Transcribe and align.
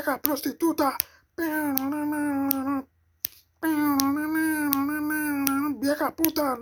vieja 0.00 0.18
prostituta. 0.18 0.96
Vieja 5.80 6.10
puta. 6.16 6.56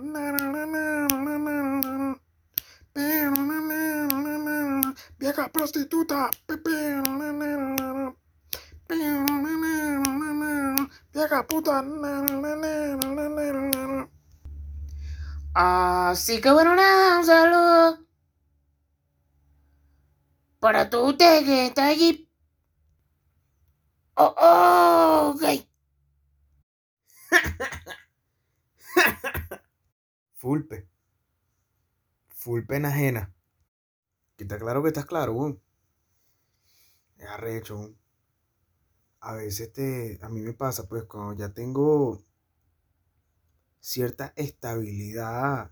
Vieja 5.17 5.47
prostituta. 5.47 6.29
Vieja 11.13 11.47
puta. 11.47 11.85
Así 15.53 16.41
que 16.41 16.51
bueno, 16.51 16.75
nada, 16.75 17.19
un 17.19 17.25
saludo. 17.25 17.99
Para 20.59 20.89
todos 20.89 21.11
ustedes 21.11 21.43
que 21.45 21.67
están 21.67 21.85
allí. 21.85 22.28
Oh, 24.21 24.35
oh. 24.37 25.33
Fulpe. 30.35 30.89
Full 32.35 32.65
pena 32.65 32.89
ajena. 32.89 33.33
Que 34.35 34.43
está 34.43 34.57
claro 34.57 34.83
que 34.83 34.89
estás 34.89 35.05
claro, 35.05 35.31
weón. 35.31 35.61
Es 37.17 37.27
arrecho, 37.27 37.77
weón. 37.77 37.97
A 39.21 39.35
veces 39.35 39.71
te, 39.71 40.19
a 40.21 40.27
mí 40.27 40.41
me 40.41 40.51
pasa, 40.53 40.85
pues, 40.89 41.05
cuando 41.05 41.37
ya 41.39 41.53
tengo 41.53 42.21
cierta 43.79 44.33
estabilidad. 44.35 45.71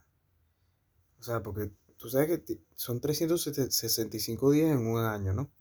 O 1.19 1.23
sea, 1.23 1.43
porque 1.43 1.73
tú 1.97 2.09
sabes 2.09 2.39
que 2.45 2.61
son 2.77 3.01
365 3.01 4.51
días 4.51 4.71
en 4.71 4.87
un 4.87 5.03
año, 5.03 5.33
¿no? 5.33 5.51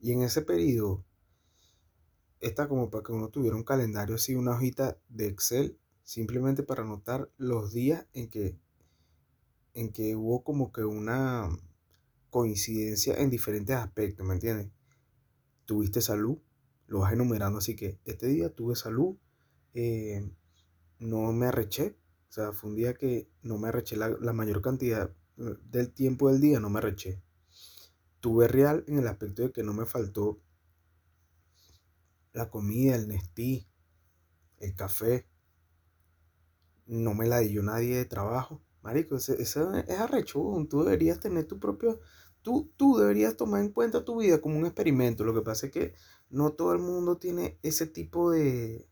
Y 0.00 0.10
en 0.10 0.22
ese 0.22 0.42
periodo 0.42 1.04
está 2.48 2.68
como 2.68 2.90
para 2.90 3.04
que 3.04 3.12
uno 3.12 3.28
tuviera 3.28 3.56
un 3.56 3.64
calendario 3.64 4.16
así, 4.16 4.34
una 4.34 4.52
hojita 4.52 4.98
de 5.08 5.26
Excel, 5.26 5.78
simplemente 6.02 6.62
para 6.62 6.82
anotar 6.82 7.30
los 7.36 7.72
días 7.72 8.06
en 8.12 8.28
que, 8.28 8.58
en 9.74 9.92
que 9.92 10.16
hubo 10.16 10.44
como 10.44 10.72
que 10.72 10.84
una 10.84 11.48
coincidencia 12.30 13.14
en 13.16 13.30
diferentes 13.30 13.76
aspectos, 13.76 14.26
¿me 14.26 14.34
entiendes? 14.34 14.68
Tuviste 15.64 16.00
salud, 16.00 16.38
lo 16.86 17.00
vas 17.00 17.12
enumerando 17.12 17.58
así 17.58 17.74
que 17.74 17.98
este 18.04 18.26
día 18.28 18.54
tuve 18.54 18.76
salud, 18.76 19.16
eh, 19.74 20.30
no 20.98 21.32
me 21.32 21.46
arreché, 21.46 21.96
o 22.28 22.32
sea, 22.32 22.52
fue 22.52 22.70
un 22.70 22.76
día 22.76 22.94
que 22.94 23.28
no 23.42 23.58
me 23.58 23.68
arreché 23.68 23.96
la, 23.96 24.08
la 24.08 24.32
mayor 24.32 24.62
cantidad 24.62 25.10
del 25.36 25.92
tiempo 25.92 26.30
del 26.30 26.40
día, 26.40 26.60
no 26.60 26.70
me 26.70 26.78
arreché. 26.78 27.22
Tuve 28.20 28.48
real 28.48 28.84
en 28.88 28.98
el 28.98 29.06
aspecto 29.06 29.42
de 29.42 29.52
que 29.52 29.62
no 29.62 29.74
me 29.74 29.86
faltó 29.86 30.40
la 32.36 32.50
comida, 32.50 32.94
el 32.94 33.08
Nestí, 33.08 33.66
el 34.58 34.74
café, 34.74 35.26
no 36.86 37.14
me 37.14 37.26
la 37.26 37.40
dio 37.40 37.62
nadie 37.62 37.96
de 37.96 38.04
trabajo. 38.04 38.62
Marico, 38.82 39.16
ese, 39.16 39.40
ese 39.42 39.62
es 39.88 39.98
arrecho, 39.98 40.40
weón. 40.40 40.68
tú 40.68 40.84
deberías 40.84 41.18
tener 41.18 41.46
tu 41.46 41.58
propio, 41.58 41.98
tú, 42.42 42.70
tú 42.76 42.98
deberías 42.98 43.36
tomar 43.36 43.62
en 43.62 43.70
cuenta 43.70 44.04
tu 44.04 44.20
vida 44.20 44.40
como 44.40 44.58
un 44.58 44.66
experimento. 44.66 45.24
Lo 45.24 45.34
que 45.34 45.40
pasa 45.40 45.66
es 45.66 45.72
que 45.72 45.94
no 46.28 46.52
todo 46.52 46.74
el 46.74 46.78
mundo 46.78 47.16
tiene 47.16 47.58
ese 47.62 47.86
tipo 47.86 48.30
de 48.30 48.86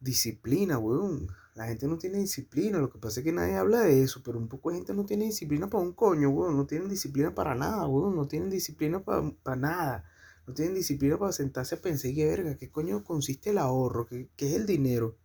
disciplina, 0.00 0.76
weón. 0.76 1.28
La 1.54 1.66
gente 1.66 1.86
no 1.86 1.98
tiene 1.98 2.18
disciplina, 2.18 2.78
lo 2.78 2.90
que 2.90 2.98
pasa 2.98 3.20
es 3.20 3.24
que 3.24 3.32
nadie 3.32 3.54
habla 3.54 3.80
de 3.82 4.02
eso, 4.02 4.22
pero 4.24 4.38
un 4.38 4.48
poco 4.48 4.70
de 4.70 4.76
gente 4.76 4.94
no 4.94 5.04
tiene 5.04 5.26
disciplina 5.26 5.70
para 5.70 5.84
un 5.84 5.92
coño, 5.92 6.30
weón. 6.30 6.56
No 6.56 6.66
tienen 6.66 6.88
disciplina 6.88 7.32
para 7.32 7.54
nada, 7.54 7.86
weón. 7.86 8.16
No 8.16 8.26
tienen 8.26 8.50
disciplina 8.50 9.04
para 9.04 9.56
nada. 9.56 10.04
No 10.46 10.54
tienen 10.54 10.74
disciplina 10.74 11.18
para 11.18 11.32
sentarse 11.32 11.76
a 11.76 11.80
pensar 11.80 12.10
y 12.10 12.24
verga, 12.24 12.56
¿qué 12.56 12.70
coño 12.70 13.04
consiste 13.04 13.50
el 13.50 13.58
ahorro? 13.58 14.06
¿Qué, 14.06 14.30
qué 14.36 14.48
es 14.48 14.54
el 14.54 14.66
dinero? 14.66 15.18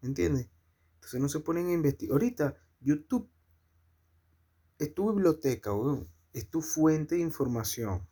¿Me 0.00 0.08
entiendes? 0.08 0.48
Entonces 0.94 1.20
no 1.20 1.28
se 1.28 1.40
ponen 1.40 1.68
a 1.68 1.72
investigar. 1.72 2.14
Ahorita, 2.14 2.56
YouTube 2.80 3.30
es 4.78 4.94
tu 4.94 5.10
biblioteca, 5.12 5.72
weón. 5.72 6.08
Es 6.32 6.50
tu 6.50 6.60
fuente 6.60 7.14
de 7.14 7.22
información. 7.22 8.06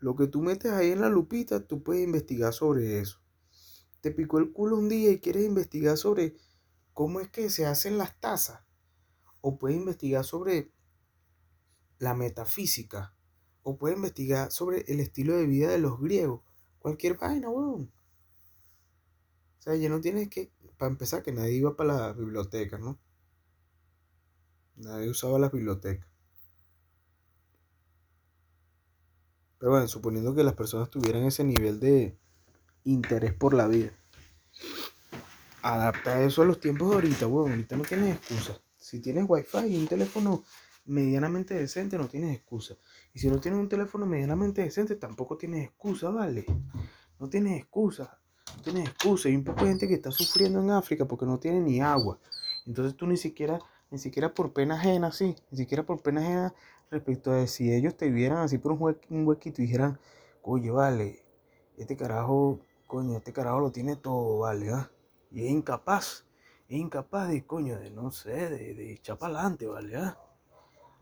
Lo 0.00 0.14
que 0.14 0.26
tú 0.26 0.42
metes 0.42 0.72
ahí 0.72 0.90
en 0.90 1.00
la 1.00 1.08
lupita, 1.08 1.66
tú 1.66 1.82
puedes 1.82 2.04
investigar 2.04 2.52
sobre 2.52 3.00
eso. 3.00 3.20
Te 4.02 4.10
picó 4.10 4.38
el 4.38 4.52
culo 4.52 4.76
un 4.76 4.88
día 4.88 5.10
y 5.10 5.20
quieres 5.20 5.44
investigar 5.44 5.96
sobre 5.96 6.36
cómo 6.92 7.20
es 7.20 7.30
que 7.30 7.48
se 7.48 7.66
hacen 7.66 7.96
las 7.96 8.20
tazas. 8.20 8.62
O 9.40 9.58
puedes 9.58 9.78
investigar 9.78 10.24
sobre 10.24 10.70
la 11.98 12.14
metafísica. 12.14 13.15
O 13.68 13.76
puedes 13.76 13.96
investigar 13.96 14.52
sobre 14.52 14.84
el 14.86 15.00
estilo 15.00 15.36
de 15.36 15.44
vida 15.44 15.68
de 15.68 15.80
los 15.80 15.98
griegos. 16.00 16.40
Cualquier 16.78 17.16
vaina, 17.16 17.48
weón. 17.48 17.90
O 19.58 19.62
sea, 19.62 19.74
ya 19.74 19.88
no 19.88 20.00
tienes 20.00 20.28
que, 20.28 20.52
para 20.78 20.92
empezar, 20.92 21.24
que 21.24 21.32
nadie 21.32 21.54
iba 21.54 21.74
para 21.74 21.96
la 21.96 22.12
biblioteca, 22.12 22.78
¿no? 22.78 22.96
Nadie 24.76 25.10
usaba 25.10 25.40
las 25.40 25.50
bibliotecas. 25.50 26.06
Pero 29.58 29.72
bueno, 29.72 29.88
suponiendo 29.88 30.32
que 30.32 30.44
las 30.44 30.54
personas 30.54 30.88
tuvieran 30.88 31.24
ese 31.24 31.42
nivel 31.42 31.80
de 31.80 32.16
interés 32.84 33.34
por 33.34 33.52
la 33.52 33.66
vida. 33.66 33.90
Adapta 35.62 36.22
eso 36.22 36.42
a 36.42 36.44
los 36.44 36.60
tiempos 36.60 36.90
de 36.90 36.94
ahorita, 36.94 37.26
weón. 37.26 37.50
Ahorita 37.50 37.76
no 37.76 37.82
tienes 37.82 38.14
excusa. 38.14 38.60
Si 38.76 39.00
tienes 39.00 39.24
wifi 39.26 39.66
y 39.66 39.76
un 39.76 39.88
teléfono 39.88 40.44
medianamente 40.86 41.54
decente, 41.54 41.98
no 41.98 42.08
tienes 42.08 42.34
excusa. 42.36 42.76
Y 43.12 43.18
si 43.18 43.28
no 43.28 43.40
tienes 43.40 43.60
un 43.60 43.68
teléfono 43.68 44.06
medianamente 44.06 44.62
decente, 44.62 44.96
tampoco 44.96 45.36
tienes 45.36 45.64
excusa, 45.64 46.10
¿vale? 46.10 46.46
No 47.18 47.28
tienes 47.28 47.60
excusa. 47.60 48.18
No 48.56 48.62
tienes 48.62 48.88
excusa. 48.88 49.28
Hay 49.28 49.36
un 49.36 49.44
poco 49.44 49.64
de 49.64 49.70
gente 49.70 49.88
que 49.88 49.94
está 49.94 50.10
sufriendo 50.10 50.60
en 50.60 50.70
África 50.70 51.04
porque 51.04 51.26
no 51.26 51.38
tiene 51.38 51.60
ni 51.60 51.80
agua. 51.80 52.18
Entonces 52.66 52.96
tú 52.96 53.06
ni 53.06 53.16
siquiera, 53.16 53.58
ni 53.90 53.98
siquiera 53.98 54.32
por 54.32 54.52
pena 54.52 54.76
ajena, 54.76 55.12
sí, 55.12 55.36
ni 55.50 55.58
siquiera 55.58 55.84
por 55.84 56.02
pena 56.02 56.20
ajena 56.20 56.54
respecto 56.90 57.32
a 57.32 57.46
si 57.46 57.72
ellos 57.72 57.96
te 57.96 58.10
vieran 58.10 58.38
así 58.38 58.58
por 58.58 58.72
un, 58.72 58.82
hue 58.82 58.98
un 59.10 59.26
huequito 59.26 59.62
y 59.62 59.66
dijeran, 59.66 59.98
oye, 60.42 60.70
vale, 60.70 61.24
este 61.76 61.96
carajo, 61.96 62.60
coño, 62.86 63.16
este 63.16 63.32
carajo 63.32 63.60
lo 63.60 63.72
tiene 63.72 63.96
todo, 63.96 64.38
vale, 64.38 64.70
¿ah? 64.70 64.90
Y 65.30 65.44
es 65.44 65.50
incapaz, 65.50 66.24
es 66.68 66.78
incapaz 66.78 67.28
de, 67.28 67.44
coño, 67.44 67.78
de, 67.78 67.90
no 67.90 68.10
sé, 68.10 68.50
de, 68.50 68.74
de 68.74 68.92
echar 68.92 69.18
para 69.18 69.34
adelante, 69.34 69.66
vale, 69.66 69.96
¿ah? 69.96 70.18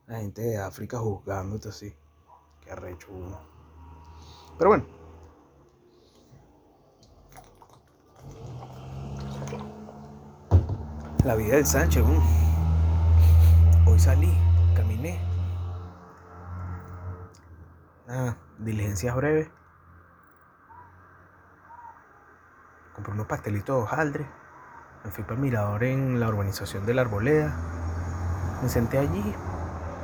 La 0.06 0.19
gente 0.19 0.42
de 0.42 0.59
África 0.59 0.98
juzgándote 0.98 1.70
así. 1.70 1.94
Qué 2.60 2.70
arrecho, 2.70 3.09
uno. 3.10 3.38
Pero 4.59 4.70
bueno. 4.70 4.84
La 11.25 11.34
vida 11.37 11.56
del 11.56 11.65
Sánchez. 11.65 12.04
Hoy 13.87 13.98
salí, 13.98 14.31
caminé. 14.76 15.19
Nada, 18.06 18.36
diligencias 18.59 19.16
breves. 19.16 19.48
Compré 22.94 23.15
unos 23.15 23.26
pastelitos 23.26 23.75
de 23.75 23.82
hojaldre. 23.82 24.26
Me 25.03 25.10
fui 25.10 25.25
para 25.25 25.36
el 25.36 25.41
mirador 25.41 25.82
en 25.84 26.21
la 26.21 26.28
urbanización 26.28 26.84
de 26.84 26.92
la 26.92 27.03
Arboleda. 27.03 27.56
Me 28.62 28.69
senté 28.69 28.98
allí, 28.98 29.34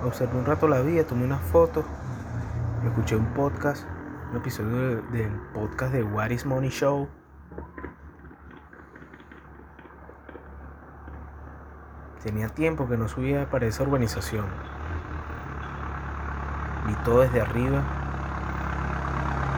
observé 0.05 0.38
un 0.38 0.47
rato 0.47 0.69
la 0.69 0.81
vida, 0.81 1.05
tomé 1.05 1.25
unas 1.25 1.41
fotos. 1.41 1.84
Escuché 2.84 3.16
un 3.16 3.27
podcast, 3.34 3.87
un 4.31 4.38
episodio 4.38 4.77
de- 4.77 5.02
del 5.19 5.32
podcast 5.55 5.93
de 5.93 6.02
What 6.02 6.31
is 6.31 6.47
Money 6.47 6.70
Show. 6.70 7.08
Tenía 12.23 12.49
tiempo 12.49 12.87
que 12.88 12.97
no 12.97 13.08
subía 13.08 13.49
para 13.50 13.67
esa 13.67 13.82
urbanización. 13.82 14.44
Vi 16.87 16.94
todo 17.05 17.20
desde 17.20 17.41
arriba. 17.41 17.82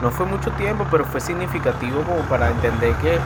No 0.00 0.10
fue 0.10 0.26
mucho 0.26 0.50
tiempo, 0.52 0.84
pero 0.90 1.04
fue 1.04 1.20
significativo 1.20 2.02
como 2.02 2.20
para 2.28 2.50
entender 2.50 2.94
que 2.96 3.18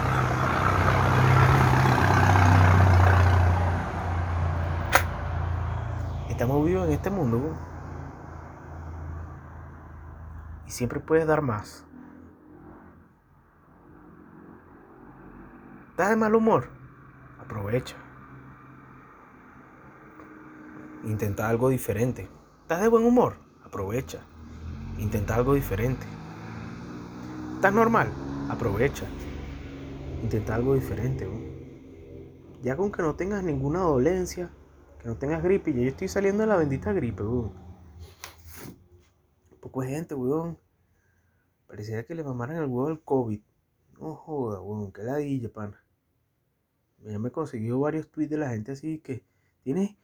estamos 6.46 6.86
en 6.86 6.92
este 6.92 7.10
mundo. 7.10 7.56
Y 10.66 10.70
siempre 10.70 11.00
puedes 11.00 11.26
dar 11.26 11.42
más. 11.42 11.84
¿Estás 15.90 16.10
de 16.10 16.16
mal 16.16 16.34
humor? 16.34 16.68
Aprovecha. 17.40 17.96
Intenta 21.04 21.48
algo 21.48 21.68
diferente. 21.68 22.28
¿Estás 22.62 22.82
de 22.82 22.88
buen 22.88 23.04
humor? 23.04 23.34
Aprovecha. 23.64 24.20
Intenta 24.98 25.34
algo 25.34 25.54
diferente. 25.54 26.06
¿Estás 27.56 27.72
normal? 27.72 28.08
Aprovecha. 28.50 29.06
Intenta 30.22 30.54
algo 30.54 30.74
diferente. 30.74 31.28
Ya 32.62 32.76
con 32.76 32.92
que 32.92 33.02
no 33.02 33.14
tengas 33.14 33.42
ninguna 33.42 33.80
dolencia, 33.80 34.50
no 35.06 35.16
tengas 35.16 35.42
gripe, 35.42 35.72
ya 35.72 35.80
yo 35.82 35.88
estoy 35.88 36.08
saliendo 36.08 36.42
de 36.42 36.48
la 36.48 36.56
bendita 36.56 36.92
gripe, 36.92 37.22
weón. 37.22 37.52
Poco 39.60 39.82
gente, 39.82 40.14
weón. 40.14 40.58
Pareciera 41.66 42.04
que 42.04 42.14
le 42.14 42.22
mamaran 42.24 42.56
el 42.58 42.64
huevo 42.66 42.88
al 42.88 43.02
COVID. 43.02 43.40
No 44.00 44.14
joda, 44.14 44.60
weón, 44.60 44.92
qué 44.92 45.02
ladilla, 45.02 45.48
pana. 45.52 45.82
Ya 47.04 47.18
me 47.18 47.30
consiguió 47.30 47.78
varios 47.80 48.10
tweets 48.10 48.30
de 48.30 48.38
la 48.38 48.50
gente 48.50 48.72
así 48.72 48.98
que 48.98 49.24
tiene 49.62 49.98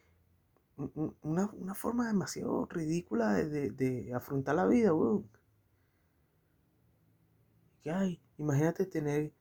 un- 0.77 0.91
un- 0.95 1.15
una, 1.21 1.49
una 1.53 1.75
forma 1.75 2.07
demasiado 2.07 2.65
ridícula 2.67 3.33
de, 3.33 3.71
de- 3.71 4.13
afrontar 4.13 4.55
la 4.55 4.65
vida, 4.67 4.93
weón. 4.93 5.29
Que 7.81 7.91
ay, 7.91 8.21
imagínate 8.37 8.85
tener, 8.85 9.33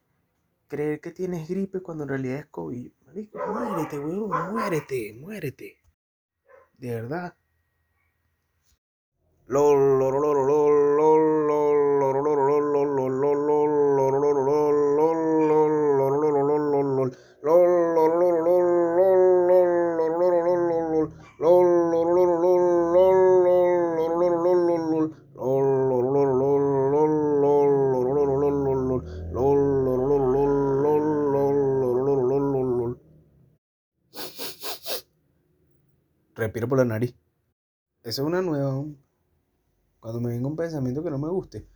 creer 0.69 1.01
que 1.01 1.13
tienes 1.13 1.49
gripe 1.49 1.81
cuando 1.81 2.03
en 2.05 2.09
realidad 2.11 2.39
es 2.41 2.47
COVID. 2.47 2.91
Muérete, 3.15 3.99
weón, 3.99 4.53
muérete, 4.53 5.15
muérete. 5.21 5.77
De 6.79 6.95
verdad. 6.95 7.35
Lol, 9.47 9.99
lol, 9.99 10.15
lol, 10.15 10.47
Respiro 36.43 36.69
por 36.69 36.79
la 36.79 36.85
nariz. 36.85 37.15
Esa 38.03 38.23
es 38.23 38.27
una 38.27 38.43
nueva. 38.43 38.85
Cuando 40.01 40.21
me 40.21 40.31
venga 40.31 40.49
un 40.49 40.57
pensamiento 40.57 41.05
que 41.05 41.11
no 41.11 41.19
me 41.19 41.29
guste. 41.29 41.69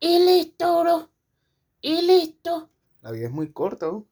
Y 0.00 0.18
listo, 0.18 0.80
bro. 0.80 1.08
Y 1.80 2.02
listo. 2.02 2.68
La 3.00 3.12
vida 3.12 3.26
es 3.26 3.32
muy 3.32 3.52
corta, 3.52 3.86
¿no? 3.86 4.08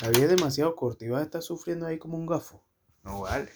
La 0.00 0.08
vida 0.08 0.24
es 0.24 0.30
demasiado 0.30 0.74
corta 0.74 1.04
y 1.04 1.10
vas 1.10 1.20
a 1.20 1.26
estar 1.26 1.42
sufriendo 1.42 1.86
ahí 1.86 2.00
como 2.00 2.16
un 2.16 2.26
gafo. 2.26 2.60
No 3.04 3.20
vale. 3.20 3.52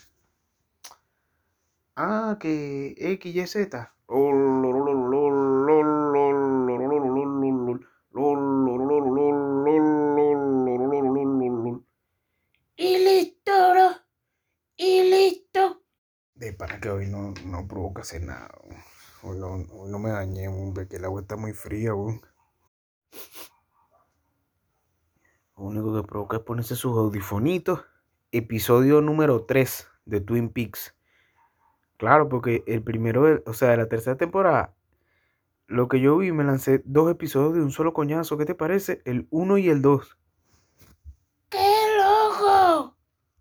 Ah, 1.96 2.37
que 2.38 2.94
X 2.96 3.56
y 3.56 3.69
Oh. 4.06 4.25
Que 16.81 16.91
hoy 16.91 17.07
no, 17.07 17.35
no 17.45 17.67
provoca 17.67 18.03
hacer 18.03 18.23
nada. 18.23 18.51
Hoy 19.23 19.39
no, 19.39 19.55
hoy 19.73 19.91
no 19.91 19.99
me 19.99 20.11
dañé, 20.11 20.49
weón, 20.49 20.75
porque 20.75 20.97
el 20.97 21.05
agua 21.05 21.23
está 21.23 21.37
muy 21.37 21.53
fría, 21.53 21.95
weón. 21.95 22.21
Lo 25.57 25.65
único 25.65 25.95
que 25.95 26.07
provoca 26.07 26.37
es 26.37 26.43
ponerse 26.43 26.77
sus 26.77 26.97
audifonitos. 26.97 27.85
Episodio 28.31 29.01
número 29.01 29.45
3 29.45 29.89
de 30.05 30.21
Twin 30.21 30.51
Peaks. 30.51 30.95
Claro, 31.97 32.29
porque 32.29 32.63
el 32.67 32.83
primero, 32.83 33.43
o 33.47 33.53
sea, 33.55 33.71
de 33.71 33.79
la 33.79 33.89
tercera 33.89 34.17
temporada, 34.17 34.75
lo 35.67 35.89
que 35.89 36.01
yo 36.01 36.19
vi, 36.19 36.31
me 36.31 36.45
lancé 36.45 36.83
dos 36.85 37.11
episodios 37.11 37.55
de 37.55 37.63
un 37.63 37.71
solo 37.71 37.93
coñazo. 37.93 38.37
¿Qué 38.37 38.45
te 38.45 38.55
parece? 38.55 39.03
El 39.05 39.27
1 39.31 39.59
y 39.59 39.69
el 39.71 39.83
2. 39.83 40.19